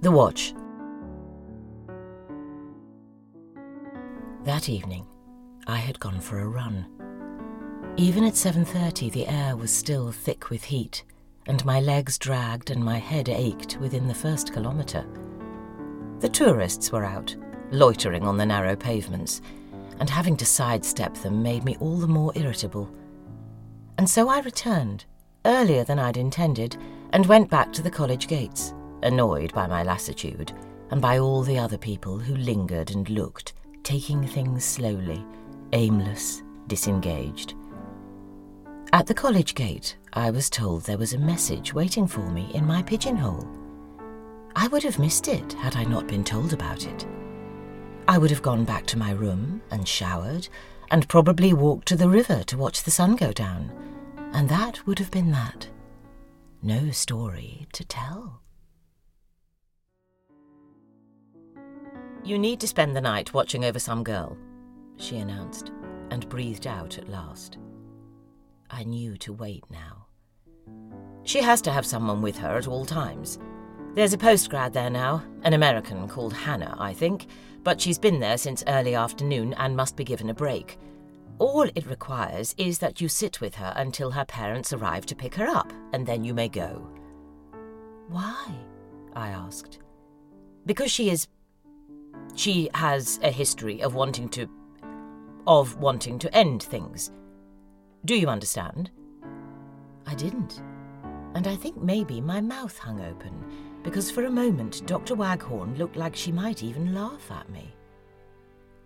[0.00, 0.54] The Watch.
[4.44, 5.04] That evening,
[5.66, 6.86] I had gone for a run.
[7.96, 11.02] Even at 7:30 the air was still thick with heat,
[11.46, 15.04] and my legs dragged and my head ached within the first kilometre.
[16.20, 17.34] The tourists were out,
[17.72, 19.42] loitering on the narrow pavements,
[19.98, 22.88] and having to sidestep them made me all the more irritable.
[23.98, 25.06] And so I returned,
[25.44, 26.76] earlier than I'd intended,
[27.12, 30.52] and went back to the college gates, annoyed by my lassitude
[30.90, 33.52] and by all the other people who lingered and looked,
[33.82, 35.24] taking things slowly,
[35.72, 37.54] aimless, disengaged.
[38.92, 42.66] At the college gate, I was told there was a message waiting for me in
[42.66, 43.46] my pigeonhole.
[44.56, 47.06] I would have missed it had I not been told about it.
[48.08, 50.48] I would have gone back to my room and showered,
[50.90, 53.70] and probably walked to the river to watch the sun go down,
[54.32, 55.68] and that would have been that.
[56.62, 58.40] No story to tell.
[62.24, 64.36] You need to spend the night watching over some girl,
[64.96, 65.72] she announced,
[66.10, 67.58] and breathed out at last.
[68.70, 70.06] I knew to wait now.
[71.24, 73.38] She has to have someone with her at all times.
[73.94, 77.26] There's a postgrad there now, an American called Hannah, I think,
[77.64, 80.78] but she's been there since early afternoon and must be given a break.
[81.38, 85.34] All it requires is that you sit with her until her parents arrive to pick
[85.36, 86.88] her up, and then you may go.
[88.08, 88.54] Why?
[89.14, 89.78] I asked.
[90.66, 91.28] Because she is.
[92.38, 94.48] She has a history of wanting to.
[95.48, 97.10] of wanting to end things.
[98.04, 98.92] Do you understand?
[100.06, 100.62] I didn't.
[101.34, 103.34] And I think maybe my mouth hung open,
[103.82, 105.16] because for a moment Dr.
[105.16, 107.74] Waghorn looked like she might even laugh at me.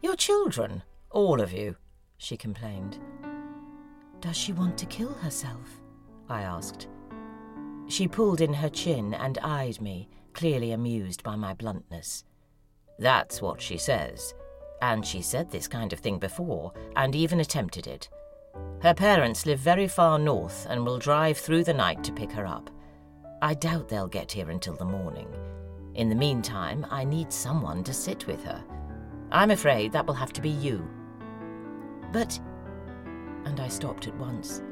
[0.00, 1.76] Your children, all of you,
[2.16, 2.98] she complained.
[4.22, 5.82] Does she want to kill herself?
[6.30, 6.88] I asked.
[7.88, 12.24] She pulled in her chin and eyed me, clearly amused by my bluntness.
[12.98, 14.34] That's what she says.
[14.82, 18.08] And she said this kind of thing before, and even attempted it.
[18.82, 22.46] Her parents live very far north and will drive through the night to pick her
[22.46, 22.70] up.
[23.42, 25.28] I doubt they'll get here until the morning.
[25.94, 28.62] In the meantime, I need someone to sit with her.
[29.30, 30.88] I'm afraid that will have to be you.
[32.12, 32.38] But.
[33.44, 34.62] And I stopped at once,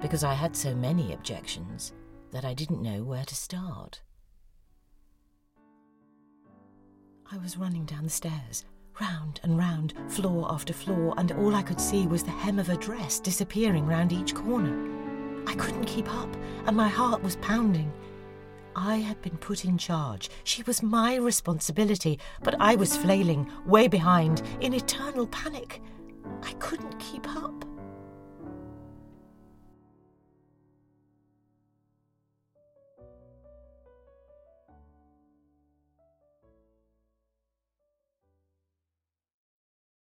[0.00, 1.92] because I had so many objections
[2.30, 4.02] that I didn't know where to start.
[7.34, 8.64] I was running down the stairs,
[9.00, 12.68] round and round, floor after floor, and all I could see was the hem of
[12.68, 14.88] her dress disappearing round each corner.
[15.48, 16.28] I couldn't keep up,
[16.66, 17.92] and my heart was pounding.
[18.76, 20.30] I had been put in charge.
[20.44, 25.82] She was my responsibility, but I was flailing, way behind, in eternal panic.
[26.44, 27.64] I couldn't keep up.